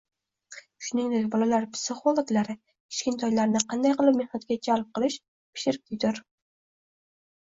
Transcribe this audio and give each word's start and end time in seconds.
Shuningdek, 0.85 1.25
bolalar 1.35 1.65
psixologlari 1.73 2.55
kichkintoylarni 2.63 3.61
qanday 3.73 3.95
qilib 3.99 4.17
mehnatga 4.21 4.57
jalb 4.69 4.89
qilish, 4.99 5.17
pishir-kuydir 5.59 6.23